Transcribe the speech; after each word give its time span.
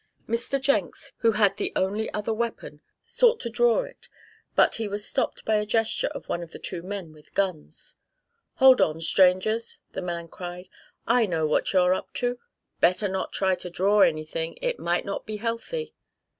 Mr. 0.27 0.59
Jenks, 0.59 1.11
who 1.17 1.33
had 1.33 1.57
the 1.57 1.71
only 1.75 2.11
other 2.11 2.33
weapon, 2.33 2.81
sought 3.03 3.39
to 3.41 3.51
draw 3.51 3.83
it, 3.83 4.09
but 4.55 4.73
he 4.81 4.87
was 4.87 5.07
stopped 5.07 5.45
by 5.45 5.57
a 5.57 5.63
gesture 5.67 6.07
of 6.07 6.27
one 6.27 6.41
of 6.41 6.49
the 6.49 6.57
two 6.57 6.81
men 6.81 7.13
with 7.13 7.35
guns. 7.35 7.93
"Hold 8.55 8.81
on, 8.81 8.99
strangers!" 9.01 9.77
the 9.93 10.01
man 10.01 10.27
cried. 10.27 10.69
"I 11.05 11.27
know 11.27 11.45
what 11.45 11.71
you're 11.71 11.93
up 11.93 12.13
to! 12.15 12.39
Better 12.79 13.07
not 13.07 13.31
try 13.31 13.53
to 13.53 13.69
draw 13.69 13.99
anything 14.01 14.57
it 14.59 14.79
might 14.79 15.05
not 15.05 15.27
be 15.27 15.37
healthy. 15.37 15.93